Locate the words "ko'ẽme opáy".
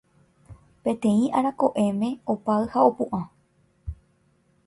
1.59-2.63